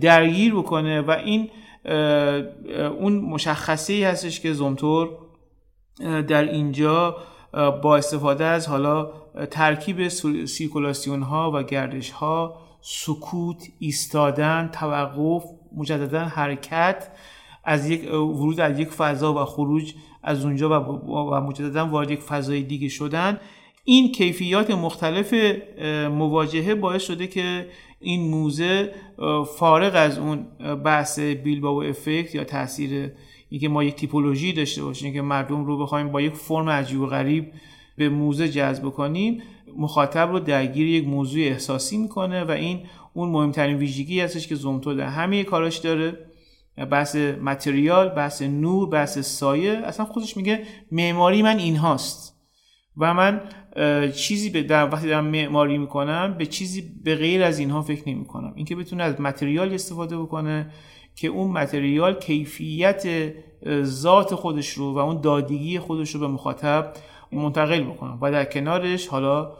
[0.00, 1.50] درگیر بکنه و این
[3.00, 5.08] اون مشخصه ای هستش که زومتور
[6.28, 7.16] در اینجا
[7.52, 9.10] با استفاده از حالا
[9.50, 10.08] ترکیب
[10.44, 15.44] سیرکولاسیون ها و گردش ها سکوت ایستادن توقف
[15.76, 17.08] مجددا حرکت
[17.64, 22.62] از یک ورود از یک فضا و خروج از اونجا و, مجددا وارد یک فضای
[22.62, 23.40] دیگه شدن.
[23.84, 25.34] این کیفیات مختلف
[26.10, 27.66] مواجهه باعث شده که
[28.00, 28.92] این موزه
[29.58, 30.46] فارغ از اون
[30.84, 33.12] بحث بیلباو افکت یا تاثیر
[33.52, 37.06] اینکه ما یک تیپولوژی داشته باشیم که مردم رو بخوایم با یک فرم عجیب و
[37.06, 37.52] غریب
[37.96, 39.42] به موزه جذب کنیم
[39.76, 42.80] مخاطب رو درگیر یک موضوع احساسی می‌کنه و این
[43.12, 46.18] اون مهمترین ویژگی هستش که زومتو در همه کاراش داره.
[46.90, 49.72] بحث متریال بحث نور بحث سایه.
[49.72, 50.62] اصلا خودش میگه
[50.92, 52.36] معماری من این هاست
[52.96, 53.40] و من
[54.16, 58.24] چیزی به در وقتی دارم معماری می‌کنم به چیزی به غیر از اینها فکر نمی
[58.24, 60.70] کنم اینکه بتونه از متریال استفاده بکنه
[61.16, 63.32] که اون متریال کیفیت
[63.82, 66.92] ذات خودش رو و اون دادگی خودش رو به مخاطب
[67.32, 68.18] منتقل بکنم.
[68.22, 69.52] و در کنارش حالا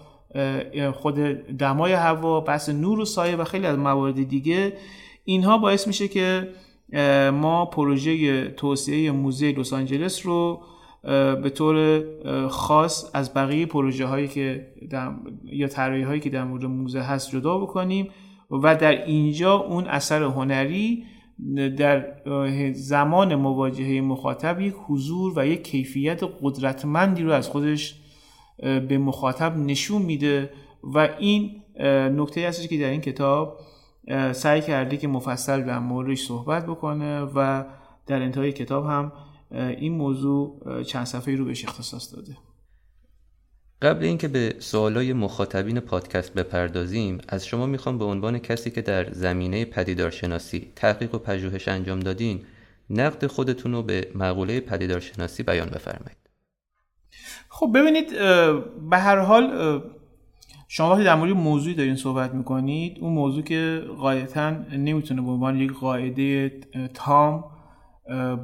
[0.92, 1.14] خود
[1.58, 4.72] دمای هوا بحث نور و سایه و خیلی از موارد دیگه
[5.24, 6.48] اینها باعث میشه که
[7.32, 10.62] ما پروژه توسعه موزه لس آنجلس رو
[11.42, 12.04] به طور
[12.48, 15.10] خاص از بقیه پروژه هایی که در
[15.44, 18.10] یا طراحی هایی که در مورد موزه هست جدا بکنیم
[18.50, 21.04] و در اینجا اون اثر هنری
[21.76, 22.07] در
[22.72, 28.00] زمان مواجهه مخاطب یک حضور و یک کیفیت قدرتمندی رو از خودش
[28.59, 30.50] به مخاطب نشون میده
[30.83, 31.62] و این
[32.16, 33.59] نکته هستش که در این کتاب
[34.33, 37.64] سعی کرده که مفصل در موردش صحبت بکنه و
[38.07, 39.12] در انتهای کتاب هم
[39.50, 42.37] این موضوع چند صفحه رو بهش اختصاص داده.
[43.83, 49.12] قبل اینکه به سوالای مخاطبین پادکست بپردازیم از شما می‌خوام به عنوان کسی که در
[49.12, 52.40] زمینه پدیدارشناسی تحقیق و پژوهش انجام دادین
[52.90, 56.16] نقد خودتون رو به مقوله پدیدارشناسی بیان بفرمایید.
[57.49, 58.11] خب ببینید
[58.90, 59.81] به هر حال
[60.68, 65.57] شما وقتی در مورد موضوعی دارین صحبت می‌کنید اون موضوع که قاعدتا نمی‌تونه به عنوان
[65.57, 66.53] یک قاعده
[66.95, 67.45] تام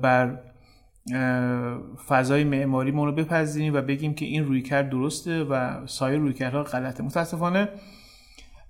[0.03, 0.40] بر
[2.08, 7.02] فضای معماری ما رو بپذیریم و بگیم که این رویکرد درسته و سایر رویکردها غلطه.
[7.02, 7.68] متاسفانه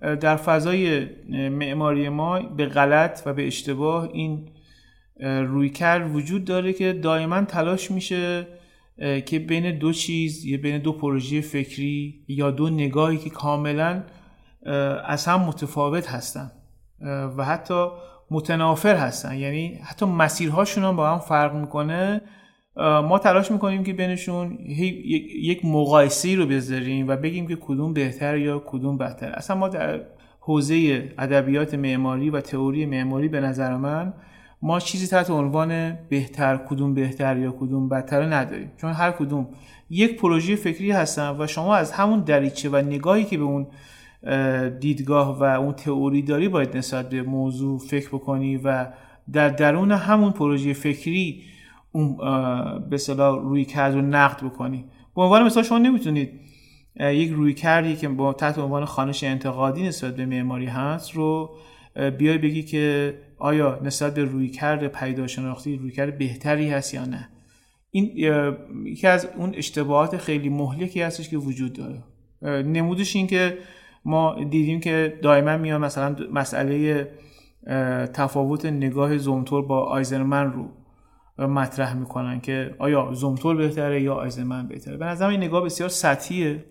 [0.01, 1.05] در فضای
[1.49, 4.49] معماری ما به غلط و به اشتباه این
[5.21, 8.47] رویکرد وجود داره که دائما تلاش میشه
[9.25, 14.03] که بین دو چیز یا بین دو پروژه فکری یا دو نگاهی که کاملا
[15.05, 16.51] از هم متفاوت هستن.
[17.37, 17.87] و حتی
[18.31, 19.37] متنافر هستن.
[19.37, 22.21] یعنی حتی مسیرهاشون هم با هم فرق می‌کنه.
[22.77, 24.57] ما تلاش می‌کنیم که بینشون
[25.41, 30.01] یک مقایسه رو بذاریم و بگیم که کدوم بهتر یا کدوم بهتر اصلا ما در
[30.39, 34.13] حوزه ادبیات معماری و تئوری معماری به نظر من
[34.61, 38.71] ما چیزی تحت عنوان بهتر کدوم بهتر یا کدوم بدتر نداریم.
[38.77, 39.47] چون هر کدوم
[39.89, 43.67] یک پروژه فکری هستن و شما از همون دریچه و نگاهی که به اون
[44.79, 48.87] دیدگاه و اون تئوری داری باید نسبت به موضوع فکر بکنی و
[49.31, 51.43] در درون همون پروژه فکری
[51.91, 52.17] اون
[52.89, 54.85] به صلاح روی کرد رو نقد بکنی.
[55.15, 56.31] به عنوان مثال شما نمی‌تونید
[56.99, 61.55] یک روی کردی که با تحت عنوان خانش انتقادی نسبت به معماری هست رو
[62.17, 67.29] بیای بگی که آیا نسبت به روی کرد پیداشناختی روی کرد بهتری هست یا نه.
[67.91, 68.11] این
[68.85, 72.03] یکی از اون اشتباهات خیلی مهلکی هستش که وجود داره.
[72.63, 73.57] نمودش این که
[74.05, 77.07] ما دیدیم که دائما میان مثلا مسئله
[78.13, 80.69] تفاوت نگاه زومتور با آیزرمن رو
[81.47, 84.97] مطرح می‌کنن که آیا زومتور بهتره یا آیزرمن بهتره.
[84.97, 86.65] به نظرم این نگاه بسیار سطحیه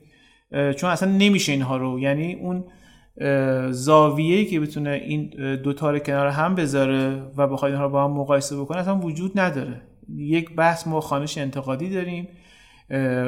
[0.77, 1.99] چون اصلا نمیشه اینها رو.
[1.99, 2.65] یعنی اون
[3.71, 8.11] زاویه‌ای که بتونه این دوتا رو کنار هم بذاره و بخواد اینها رو با هم
[8.11, 9.83] مقایسه بکنه اصلا وجود نداره.
[10.17, 12.29] یک بحث ما خانش انتقادی داریم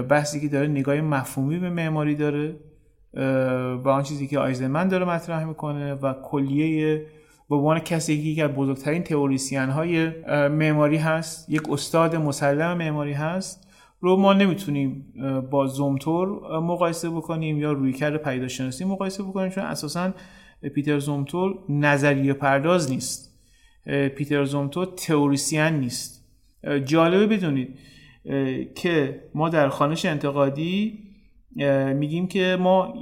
[0.08, 2.56] بحثی که داره نگاه مفهومی به معماری داره.
[3.84, 7.06] و آن چیزی که آیزنمن داره مطرح می‌کنه و کلیه
[7.50, 10.08] به عنوان کسی که از بزرگترین تئوریسین های
[10.48, 13.66] معماری هست یک استاد مسلم معماری هست
[14.00, 15.04] رو ما نمی‌تونیم
[15.50, 20.14] با زومتور مقایسه بکنیم یا رویکرد پیداشناسی مقایسه بکنیم چون اساسا
[20.74, 23.40] پیتر زومتور نظریه پرداز نیست.
[24.16, 26.24] پیتر زومتور تئوریسین نیست.
[26.84, 27.78] جالبه بدونید
[28.74, 30.98] که ما در خانش انتقادی
[31.94, 32.94] میگیم که ما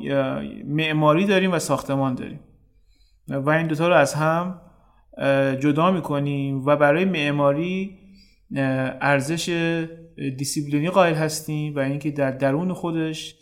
[0.65, 2.41] معماری داریم و ساختمان داریم.
[3.29, 4.61] و این دوتا رو از هم
[5.61, 7.99] جدا می‌کنیم و برای معماری
[9.01, 9.77] ارزش
[10.37, 13.35] دیسیپلینی قائل هستیم و اینکه در درون خودش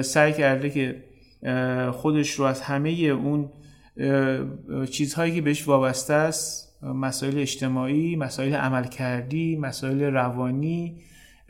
[0.00, 1.04] سعی کرده که
[1.92, 3.50] خودش رو از همه اون
[4.90, 11.02] چیزهایی که بهش وابسته است مسائل اجتماعی مسائل عملکردی مسائل روانی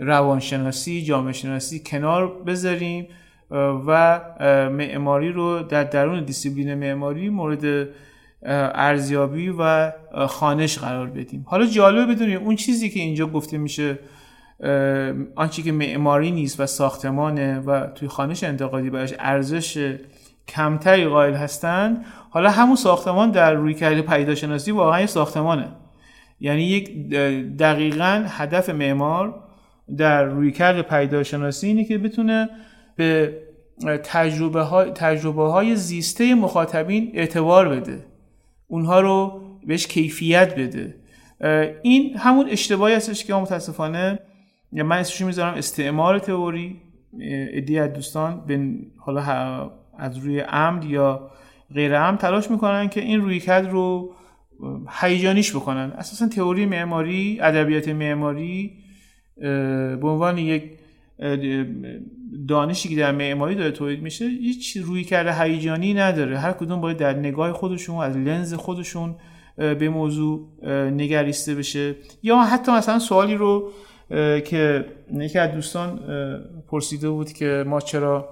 [0.02, 3.08] روانشناسی جامعه شناسی کنار بذاریم
[3.86, 4.20] و
[4.70, 7.88] معماری رو در درون دیسیپلین معماری مورد
[8.74, 9.92] ارزیابی و
[10.26, 11.44] خانش قرار بدیم.
[11.48, 13.98] حالا جالب بدونیم اون چیزی که اینجا گفته میشه
[15.34, 19.96] آنچه که معماری نیست و ساختمانه و توی خانش انتقادی براش ارزش
[20.48, 25.68] کمتری قائل هستند حالا همون ساختمان در روی کرده پیداشناسی واقعا یه ساختمانه.
[26.40, 27.10] یعنی یک
[27.58, 29.34] دقیقا هدف معمار
[29.96, 32.48] در رویکرد پیداشناسی اینه که بتونه
[32.96, 33.38] به
[34.04, 38.04] تجربه های, تجربه های زیسته مخاطبین اعتبار بده.
[38.68, 40.94] اونها رو بهش کیفیت بده.
[41.82, 44.18] این همون اشتباهی هستش که متاسفانه
[44.72, 46.80] من اسمشو می‌ذارم استعمار تئوری.
[47.52, 51.30] ادی از دوستان به حالا از روی عمد یا
[51.74, 54.14] غیر عمد تلاش می‌کنن که این رویکرد رو
[55.00, 55.92] هیجانیش بکنن.
[55.96, 58.81] اساسا تئوری معماری ادبیات معماری
[59.42, 60.62] به عنوان یک
[62.48, 66.38] دانشی که در معماری داره تولید میشه هیچ روی کرده هیجانی نداره.
[66.38, 69.14] هر کدوم باید در نگاه خودشون از لنز خودشون
[69.56, 70.48] به موضوع
[70.90, 71.94] نگریسته بشه.
[72.22, 73.70] یا حتی مثلا سوالی رو
[74.44, 76.00] که یکی از دوستان
[76.68, 78.28] پرسیده بود که ما چرا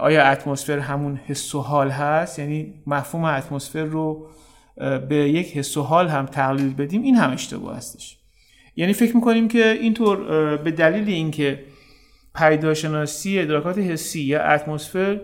[0.00, 4.26] آیا اتمسفر همون حس و حال هست؟ یعنی مفهوم اتمسفر رو
[5.08, 8.19] به یک حس و حال هم تقلیل بدیم این هم اشتباه هستش.
[8.80, 10.16] یعنی فکر می‌کنیم که اینطور
[10.56, 11.60] به دلیل اینکه
[12.34, 15.20] پیداشناسی ادراکات حسی یا اتمسفر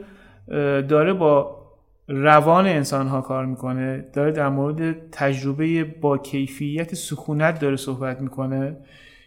[0.89, 1.57] داره با
[2.09, 8.77] روان انسان ها کار می‌کنه داره در مورد تجربه با کیفیت سکونت داره صحبت می‌کنه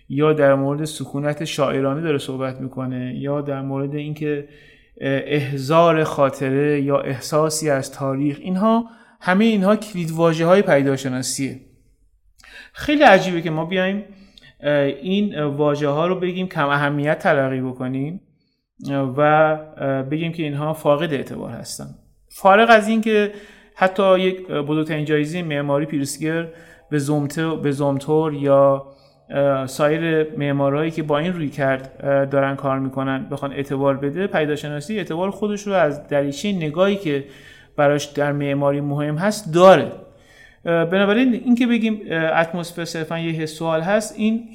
[0.09, 4.47] یا در مورد سکونت شاعرانه داره صحبت می‌کنه یا در مورد اینکه
[5.01, 8.85] احزار خاطره یا احساسی از تاریخ اینها
[9.21, 10.11] همه اینها کلید
[10.41, 11.59] های پیداشناسیه.
[12.73, 14.03] خیلی عجیبه که ما بیایم
[14.63, 18.21] این واژه ها رو بگیم کم اهمیت تلقی بکنیم
[19.17, 19.55] و
[20.11, 21.85] بگیم که اینها فاقد اعتبار هستن.
[22.29, 23.31] فارغ از این که
[23.75, 26.47] حتی یک بزرگترین جایزه معماری پیرسگر
[26.89, 26.99] به
[27.63, 28.85] به زومتور یا
[29.65, 31.97] سایر معمارایی که با این روی کرد
[32.29, 37.25] دارن کار می‌کنن بخوان اعتبار بده پیداشناسی اعتبار خودش رو از دریچه نگاهی که
[37.75, 39.91] براش در معماری مهم هست داره.
[40.63, 44.49] بنابراین این که بگیم اتمسفر صرفا یه حس هست این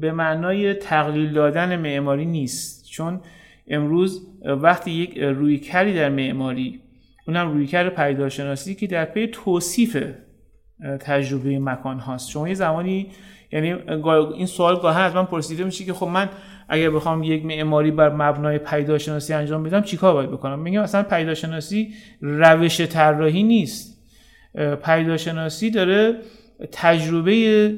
[0.00, 2.88] به معنای تقلیل دادن معماری نیست.
[2.90, 3.20] چون
[3.68, 6.80] امروز وقتی یک رویکردی در معماری
[7.28, 10.04] اونم رویکرد پیداشناسی که در پی توصیف
[11.00, 12.30] تجربه مکان هاست.
[12.30, 13.06] شما یه زمانی
[13.52, 13.72] یعنی
[14.34, 16.28] این سوال گاهی از من پرسیده میشه که خب من
[16.68, 21.94] اگر بخوام یک معماری بر مبنای پیداشناسی انجام بدم چیکار باید بکنم؟ میگم اصلا پیداشناسی
[22.20, 23.93] روش طراحی نیست.
[24.84, 26.16] پیداشناسی داره
[26.72, 27.74] تجربه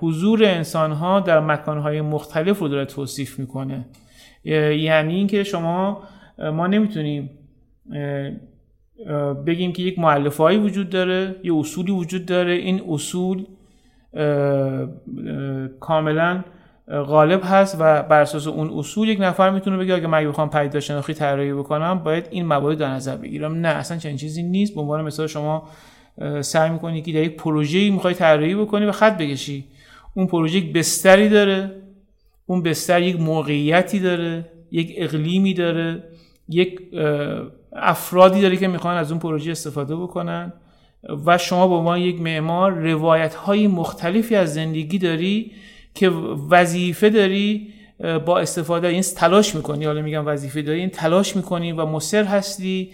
[0.00, 3.86] حضور انسان ها در مکان های مختلف رو داره توصیف می‌کنه.
[4.44, 6.02] یعنی اینکه شما
[6.38, 7.30] ما نمی‌تونیم
[9.46, 12.52] بگیم که یک معلفه وجود داره یه اصولی وجود داره.
[12.52, 13.44] این اصول
[15.80, 16.44] کاملا
[16.88, 20.80] غالب هست و بر اساس اون اصول یک نفر می‌تونه بگه اگه من بخوام پیدا
[20.80, 23.54] شناختی طراحی بکنم باید این موارد در نظر بگیرم.
[23.54, 24.74] نه اصلا چنین چیزی نیست.
[24.74, 25.68] به عنوان مثال شما
[26.40, 29.64] سعی می‌کنی که در یک پروژه‌ای می‌خوای طراحی بکنی و خط بکشی.
[30.14, 31.72] اون پروژه یک بستری داره.
[32.46, 34.50] اون بستر یک موقعیتی داره.
[34.72, 36.02] یک اقلیمی داره.
[36.48, 36.80] یک
[37.72, 40.52] افرادی داره که می‌خوان از اون پروژه استفاده بکنن
[41.26, 45.52] و شما به عنوان یک معمار روایت های مختلفی از زندگی داری
[45.94, 46.08] که
[46.50, 47.68] وظیفه داری
[48.26, 49.84] با استفاده این تلاش می‌کنی.
[49.84, 52.90] حالا میگم وظیفه داری این تلاش می‌کنی و مصر هستی.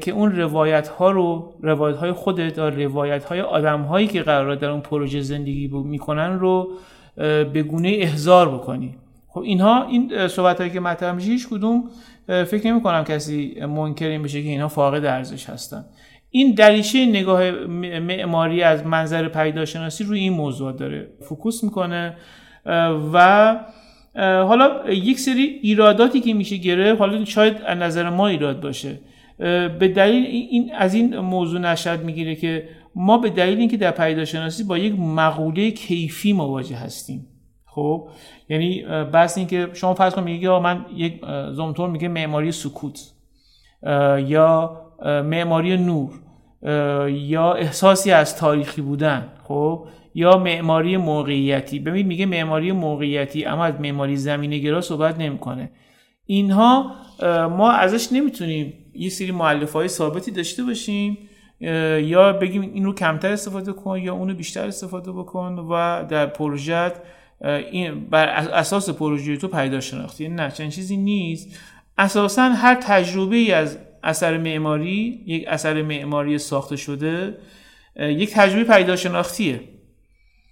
[0.00, 4.54] که اون روایت ها رو روایت های خودت و روایت های آدم هایی که قرار
[4.54, 6.68] در اون پروژه زندگی می‌کنن رو
[7.52, 8.94] به گونه احضار بکنی.
[9.28, 11.84] خب اینها این صحبت هایی که مطرح میشه هیچ کدوم
[12.26, 15.84] فکر نمی کنم کسی منکر این بشه که اینها فاقد ارزش هستن.
[16.30, 17.50] این دریچه نگاه
[17.98, 21.08] معماری از منظر پیداشناسی روی این موضوع داره.
[21.28, 22.16] فوکوس می‌کنه
[23.12, 23.56] و
[24.16, 29.00] حالا یک سری ایراداتی که میشه گرفت حالا شاید از نظر ما ایراد باشه.
[29.78, 34.64] به دلیل این از این موضوع نشد می‌گیره که ما به دلیل اینکه در پیداشناسی
[34.64, 37.26] با یک مقوله کیفی مواجه هستیم.
[37.66, 38.08] خب؟
[38.48, 41.20] یعنی بس اینکه شما فرض کنید میگه من یک
[41.52, 43.00] زومتور میگه معماری سکوت
[44.26, 46.10] یا معماری نور
[47.08, 51.78] یا احساسی از تاریخی بودن خب؟ یا معماری موقعیتی.
[51.78, 55.70] ببین میگه معماری موقعیتی اما از معماری زمینه گرا صحبت نمی‌کنه.
[56.24, 56.92] اینها
[57.48, 61.18] ما ازش نمی‌تونیم یه سری معلف های ثابتی داشته باشیم
[62.00, 66.92] یا بگیم این رو کمتر استفاده کن یا اونو بیشتر استفاده بکن و در پروژه
[67.44, 70.28] این بر اساس پروژه تو پیدا شناختی.
[70.28, 71.58] نه چنین چیزی نیست.
[71.98, 77.38] اساسا هر تجربه ای از اثر معماری یک اثر معماری ساخته شده
[77.96, 79.60] یک تجربه پیدا شناختیه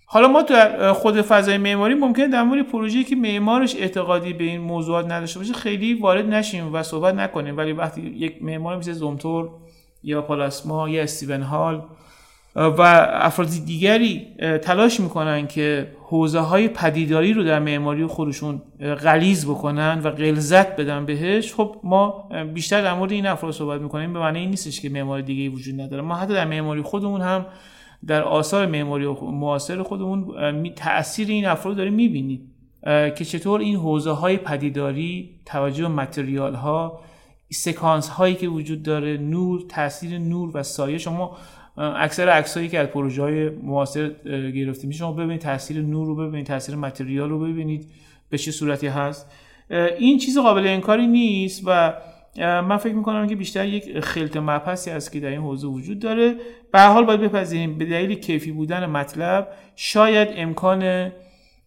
[0.07, 4.61] حالا ما در خود فضای معماری ممکنه در مورد پروژه‌ای که معمارش اعتقادی به این
[4.61, 7.57] موضوعات نداشته باشه خیلی وارد نشیم و صحبت نکنیم.
[7.57, 9.51] ولی وقتی یک معمار مثل زومتور
[10.03, 11.83] یا پالاسما یا استیون هال
[12.57, 12.81] و
[13.13, 14.27] افراد دیگری
[14.63, 21.07] تلاش می‌کنن که حوزه های پدیداری رو در معماری خودشون غلیز بکنن و غلظت بدن
[21.07, 24.13] بهش خب ما بیشتر در مورد این افراد صحبت می‌کنیم.
[24.13, 26.03] به معنی این نیستش که معماری دیگه وجود نداره.
[26.03, 27.47] ما حتی در معماری خودمون هم
[28.07, 32.51] در آثار معماری معاصر خودمون تاثیر این افراد داریم می‌بینیم
[32.85, 37.01] که چطور این حوزه های پدیداری توجه متریال ها
[37.53, 40.99] سکانس هایی که وجود داره نور تاثیر نور و سایه.
[40.99, 41.37] شما
[41.77, 44.09] اکثر عکسایی که از پروژه های معاصر
[44.55, 47.91] گرفته میشه شما ببینید تاثیر نور رو ببینید تاثیر متریال رو ببینید
[48.31, 49.31] به چه صورتی هست.
[49.99, 51.95] این چیز قابل انکاری نیست و
[52.37, 56.35] من فکر می‌کنم که بیشتر یک خلط مبحثی است که در این حوزه وجود داره.
[56.73, 61.13] به حال باید بپذیریم به دلیل کیفی بودن مطلب شاید امکان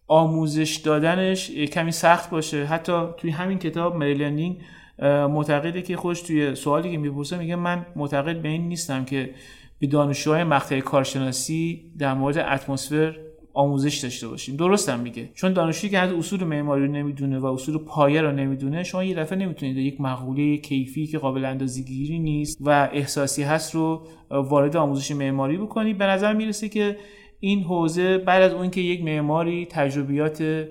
[0.06, 2.64] آموزش دادنش کمی سخت باشه.
[2.64, 4.60] حتی توی همین کتاب مریلندینگ
[5.02, 9.30] معتقده که خوش توی سوالی که می‌پرسه میگه من معتقد به این نیستم که
[9.78, 13.16] به دانشجوهای مقطع کارشناسی در مورد اتمسفر
[13.54, 14.56] آموزش داشته باشیم.
[14.56, 15.30] درستم میگه.
[15.34, 19.14] چون دانشجویی که از اصول معماری رو نمی‌دونه و اصول پایه رو نمی‌دونه شما یه
[19.14, 25.10] دفعه نمی‌تونید یک مقوله کیفی که قابل اندازه‌گیری نیست و احساسی هست رو وارد آموزش
[25.10, 25.98] معماری بکنید.
[25.98, 26.96] به نظر می‌رسه که
[27.40, 30.68] این حوزه بعد از اون که یک معماری تجربیات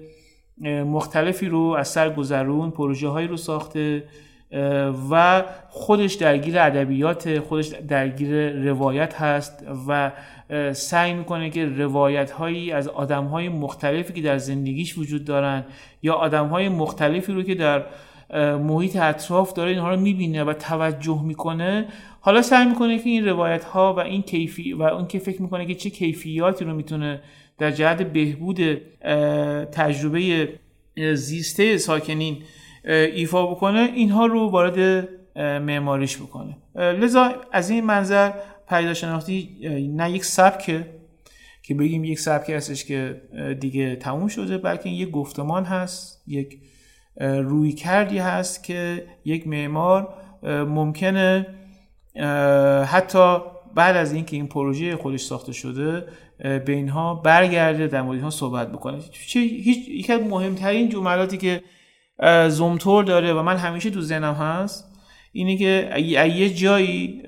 [0.85, 4.03] مختلفی رو از سر گذرون پروژه هایی رو ساخته
[5.11, 10.11] و خودش درگیر ادبیات خودش درگیر روایت هست و
[10.73, 15.65] سعی می‌کنه که روایت هایی از آدم های مختلفی که در زندگیش وجود دارن
[16.03, 17.85] یا آدم های مختلفی رو که در
[18.57, 21.87] محیط اطراف داره اینها رو می‌بینه و توجه می‌کنه
[22.21, 25.65] حالا سعی می‌کنه که این روایت ها و این کیفی و اون که فکر می‌کنه
[25.65, 27.21] که چه کیفیاتی رو می‌تونه
[27.57, 28.59] در جهت بهبود
[29.71, 30.49] تجربه
[31.13, 32.37] زیسته ساکنین
[32.87, 36.57] ایفا بکنه اینها رو وارد معماریش بکنه.
[36.75, 38.31] لذا از این منظر
[38.69, 39.49] پیدا شناختی
[39.95, 40.85] نه یک سبکه
[41.63, 43.21] که بگیم یک سبکی هستش که
[43.59, 46.59] دیگه تموم شده بلکه یک گفتمان هست یک
[47.21, 51.47] روی کردی هست که یک معمار ممکنه
[52.85, 53.37] حتی
[53.75, 56.05] بعد از اینکه این پروژه خودش ساخته شده
[56.39, 58.97] به اینها برگرده در مورد اینها صحبت بکنه.
[59.11, 59.35] هیچ
[59.89, 61.61] یکی از مهمترین جملاتی که
[62.49, 64.93] زومتور داره و من همیشه تو ذهنم هست
[65.31, 65.93] اینه که
[66.35, 67.21] یه جایی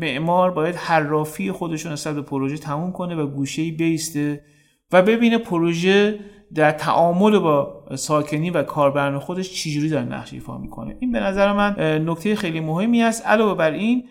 [0.00, 4.44] معمار باید حرافی خودشون نسبت به پروژه تموم کنه و گوشه بیسته
[4.92, 6.18] و ببینه پروژه
[6.54, 10.96] در تعامل با ساکنی و کاربران خودش چجوری داره نقش ایفا می‌کنه.
[11.00, 11.74] این به نظر من
[12.08, 13.26] نکته خیلی مهمی است.
[13.26, 14.04] علاوه بر این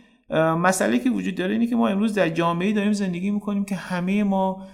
[0.58, 4.24] مسئله که وجود داره اینه که ما امروز در جامعه داریم زندگی می‌کنیم که همه
[4.24, 4.68] ما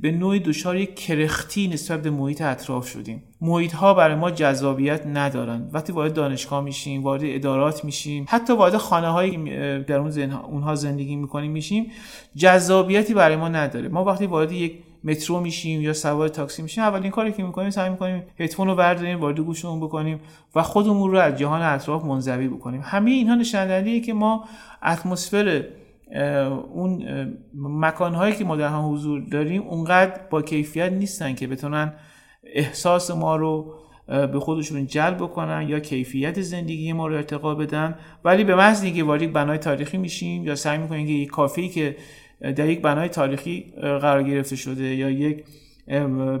[0.00, 3.22] به نوعی دچار یک کرختی نسبت به محیط اطراف شدیم.
[3.40, 5.70] محیط ها برای ما جذابیت ندارن.
[5.72, 9.36] وقتی وارد دانشگاه میشیم وارد ادارات میشیم حتی وارد خانه هایی
[9.82, 11.90] در اون اونها زندگی می‌کنیم میشیم
[12.36, 13.88] جذابیتی برای ما نداره.
[13.88, 17.90] ما وقتی وارد یک مترو میشیم یا سوار تاکسی میشیم اولین کاری که می‌کنیم سعی
[17.90, 20.20] می‌کنیم هدفون رو برداریم وارد گوشمون بکنیم
[20.54, 22.80] و خودمون رو از جهان اطراف منزوی بکنیم.
[22.84, 24.44] همه اینها نشان که ما
[24.82, 25.64] اتمسفر
[26.72, 27.04] اون
[27.54, 31.92] مکانهایی که ما در هم حضور داریم اونقدر با کیفیت نیستن که بتونن
[32.54, 33.74] احساس ما رو
[34.06, 37.94] به خودشون جلب بکنن یا کیفیت زندگی ما رو ارتقا بدن.
[38.24, 41.96] ولی به محض اینکه وارد بنای تاریخی میشیم یا سعی می‌کنیم که یک کافی که
[42.40, 45.44] در یک بنای تاریخی قرار گرفته شده یا یک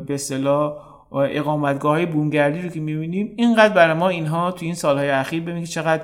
[0.06, 0.72] به اصطلاح
[1.10, 5.64] اقامتگاه های بومگردی رو که می‌بینیم اینقدر برای ما اینها تو این سالهای اخیر ببینید
[5.64, 6.02] چقدر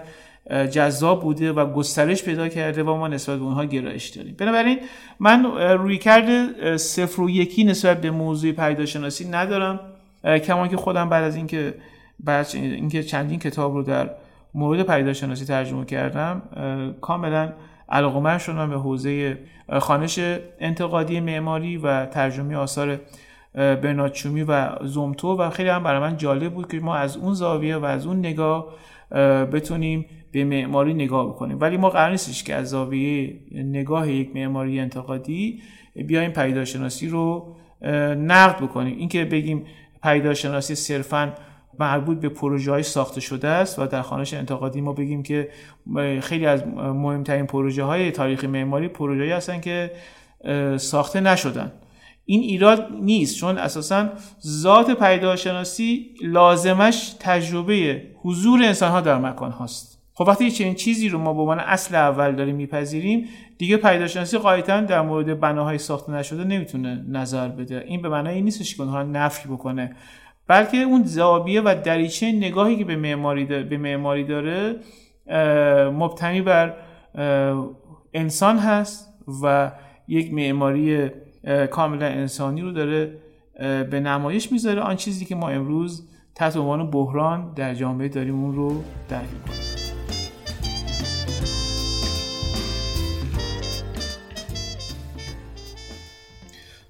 [0.71, 4.35] جذاب بوده و گسترش پیدا کرده و ما نسبت به اونها گرایش داریم.
[4.39, 4.79] بنابراین
[5.21, 9.81] من روی کرده صفر و یکی نسبت به موضوع پیداشناسی ندارم.
[10.25, 11.75] کمان که خودم بعد از اینکه
[12.21, 14.11] بعد اینکه چندین کتاب رو در
[14.55, 16.43] مورد پیداشناسی ترجمه کردم
[17.01, 17.53] کاملا
[17.89, 19.39] علاقه شدم به حوزه
[19.79, 20.19] خانش
[20.61, 23.01] انتقادی معماری و ترجمه آثار
[23.55, 27.77] برناچومی و زومتو و خیلی هم برای من جالب بود که ما از اون زاویه
[27.77, 28.75] و از اون نگاه
[29.53, 31.61] بتونیم به معماری نگاه بکنیم.
[31.61, 35.63] ولی ما قرار نیستش که از زاویه نگاه یک معماری انتقادی
[35.95, 37.57] بیایم پیداشناسی رو
[38.17, 38.99] نقد بکنیم.
[38.99, 39.67] اینکه بگیم
[40.03, 41.33] پیداشناسی صرفا
[41.79, 45.49] مربوط به پروژه های ساخته شده است و در خانش انتقادی ما بگیم که
[46.21, 49.91] خیلی از مهمترین پروژه های تاریخ معماری پروژه هستن که
[50.77, 51.73] ساخته نشدن.
[52.25, 54.09] این ایراد نیست چون اساسا
[54.47, 60.03] ذات پیداشناسی لازمش تجربه حضور انسان ها در مکان هاست.
[60.15, 64.81] خب وقتی چنین چیزی رو ما به عنوان اصل اول داریم میپذیریم دیگه پیداشناسی قاعدتا
[64.81, 67.85] در مورد بناهای ساخته نشده نمی‌تونه نظر بده.
[67.87, 69.97] این به معنای نیستش که اونها نفی بکنه
[70.47, 74.77] بلکه اون زاویه و دریچه نگاهی که به معماری به معماری داره
[75.91, 76.75] مبتنی بر
[78.15, 79.73] انسان هست و
[80.09, 81.11] یک معماری
[81.71, 83.17] کاملا انسانی رو داره
[83.91, 84.81] به نمایش می‌ذاره.
[84.81, 89.61] آن چیزی که ما امروز تحت عنوان بحران در جامعه داریم اون رو درک کنیم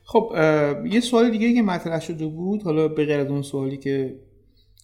[0.04, 0.32] خب
[0.84, 4.16] یه سوال دیگه که مطرح شده بود حالا به غیر از اون سوالی که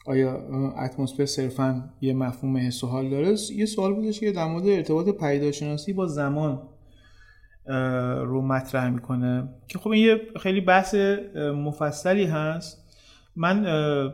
[0.06, 0.42] آیا
[0.78, 5.08] اتمسفر صرفا یه مفهوم حس و حال داره یه سوال بودش که در مورد ارتباط
[5.08, 6.62] پیداشناسی با زمان
[8.22, 9.48] رو مطرح می‌کنه.
[9.68, 10.94] که خب این یه خیلی بحث
[11.36, 12.86] مفصلی هست.
[13.36, 13.64] من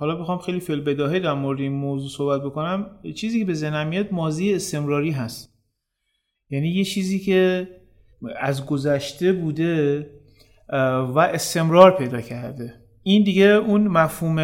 [0.01, 2.87] حالا بخوام خیلی فیل بداهه در مورد این موضوع صحبت بکنم.
[3.15, 5.55] چیزی که به ذهنم مازی استمراری هست.
[6.51, 7.69] یعنی یه چیزی که
[8.37, 10.07] از گذشته بوده
[11.15, 12.75] و استمرار پیدا کرده.
[13.03, 14.39] این دیگه اون مفهوم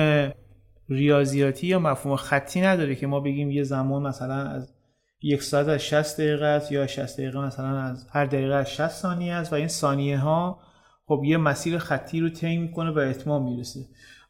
[0.89, 4.75] ریاضیاتی یا مفهوم خطی نداره که ما بگیم یه زمان مثلا از
[5.23, 8.89] یک ساعت از 60 دقیقه است یا 60 دقیقه مثلا از هر دقیقه از 60
[8.89, 10.61] ثانیه است و این ثانیه ها
[11.07, 13.81] خب یه مسیر خطی رو طی می‌کنه و اتمام می‌رسه.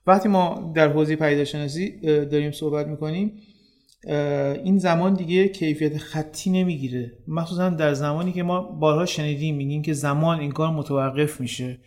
[0.07, 3.33] وقتی ما در حوزه پیداشناسی داریم صحبت می‌کنیم
[4.65, 7.13] این زمان دیگه کیفیت خطی نمی‌گیره.
[7.29, 11.79] مخصوصا در زمانی که ما بارها شنیدیم میگیم که زمان این کار متوقف میشه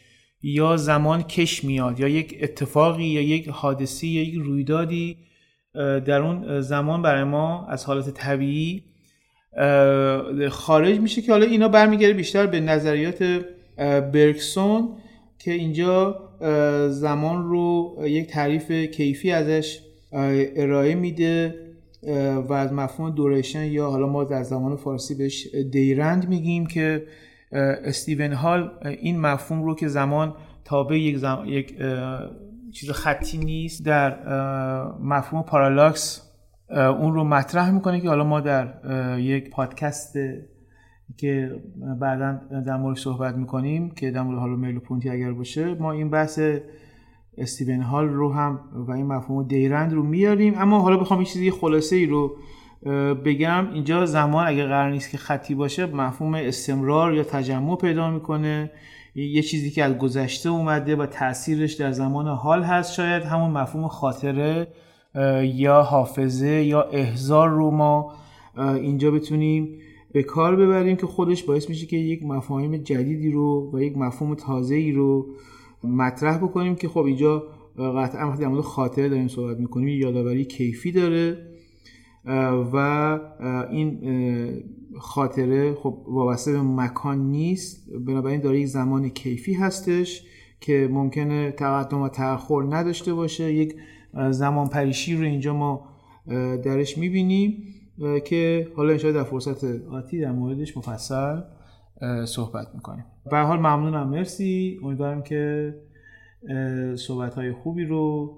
[0.44, 5.18] یا زمان کش میاد یا یک اتفاقی یا یک حادثی یا یک رویدادی
[5.74, 8.91] در اون زمان برای ما از حالت طبیعی
[10.50, 13.24] خارج میشه که حالا اینا برمیگرده بیشتر به نظریات
[14.14, 14.90] برکسون
[15.40, 16.30] که اینجا
[16.90, 19.80] زمان رو یک تعریف کیفی ازش
[20.56, 21.56] ارائه میده
[22.48, 27.04] و از مفهوم دوریشن یا حالا ما در زمان فارسی بهش دیرند میگیم که
[27.52, 30.36] استیون هال این مفهوم رو که زمان
[30.66, 31.44] تابع یک, زم...
[31.46, 31.76] یک
[32.72, 34.28] چیز خطی نیست در
[35.00, 36.31] مفهوم پارالاکس
[36.76, 38.74] اون رو مطرح می‌کنه که حالا ما در
[39.20, 40.18] یک پادکست
[41.18, 41.62] که
[42.00, 46.10] بعدا در مورد صحبت می‌کنیم که در مورد حالا میل پونتی اگر باشه ما این
[46.10, 46.40] بحث
[47.38, 50.54] استیون هال رو هم و این مفهوم دیرند رو میاریم.
[50.58, 52.38] اما حالا بخوام یه چیزی خلاصه ای رو
[53.26, 53.74] بگم.
[53.74, 58.72] اینجا زمان اگر قرار نیست که خطی باشه مفهوم استمرار یا تجمع پیدا می‌کنه.
[59.16, 63.88] یه چیزی که از گذشته اومده و تاثیرش در زمان حال هست شاید همون مفهوم
[63.88, 64.68] خاطره.
[65.44, 68.14] یا حافظه یا احزار رو ما
[68.58, 69.78] اینجا بتونیم
[70.12, 74.36] به کار ببریم که خودش باعث میشه که یک مفاهیم جدیدی رو و یک مفهوم
[74.36, 75.28] تازه ای رو
[75.84, 77.44] مطرح بکنیم که خب اینجا
[77.78, 81.38] قطعا وقتی در مورد خاطره داریم صحبت می‌کنیم یادآوری کیفی داره
[82.74, 83.20] و
[83.72, 84.00] این
[85.00, 87.90] خاطره خب وابسته به مکان نیست.
[88.06, 90.24] بنابراین داره یک زمان کیفی هستش
[90.60, 93.76] که ممکنه تقدم و تأخر نداشته باشه یک
[94.32, 95.88] زمان پریشی رو اینجا ما
[96.64, 97.64] درش می‌بینیم
[98.26, 101.42] که حالا انشاء در فرصت آتی در موردش مفصل
[102.26, 103.06] صحبت می‌کنیم.
[103.32, 104.10] به حال ممنونم.
[104.10, 104.80] مرسی.
[104.84, 105.74] امیدوارم که
[106.96, 108.34] صحبت های خوبی رو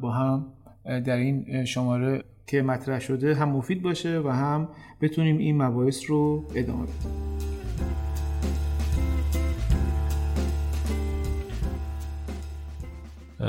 [0.00, 0.46] با هم
[0.84, 4.68] در این شماره که مطرح شده هم مفید باشه و هم
[5.00, 7.55] بتونیم این مباحث رو ادامه بدیم.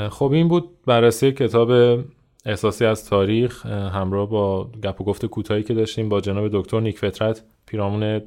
[0.10, 2.00] خب این بود بررسی کتاب
[2.46, 7.00] احساسی از تاریخ همراه با گپ و گفت کوتاهی که داشتیم با جناب دکتر نیک
[7.00, 8.22] فطرت پیرامون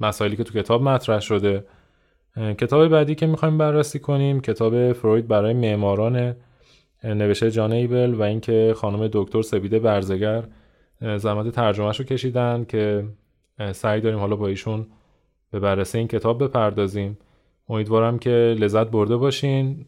[0.00, 1.64] مسائلی که تو کتاب مطرح شده.
[2.36, 6.36] کتاب بعدی که می‌خوایم بررسی کنیم کتاب فروید برای معماران
[7.04, 10.44] نوشته جان ایبل و اینکه خانم دکتر سپیده برزگر
[11.16, 13.04] زحمت ترجمهش رو کشیدن که
[13.72, 14.86] سعی داریم حالا با ایشون
[15.50, 17.18] به بررسی این کتاب بپردازیم.
[17.68, 19.86] امیدوارم که لذت برده باشین.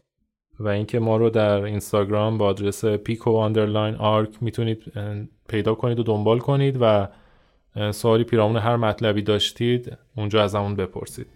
[0.59, 4.83] و اینکه ما رو در اینستاگرام با آدرس پیکو underline arch می‌تونید
[5.49, 7.07] پیدا کنید و دنبال کنید و
[7.91, 11.27] سوالی پیرامون هر مطلبی داشتید اونجا از همون بپرسید.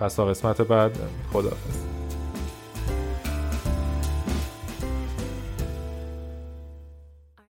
[0.00, 0.98] پس تا قسمت بعد
[1.32, 1.97] خداحافظ.